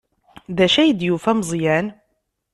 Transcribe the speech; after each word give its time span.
D 0.57 0.59
acu 0.65 0.77
ay 0.79 0.91
d-yufa 0.93 1.33
Meẓyan? 1.37 1.87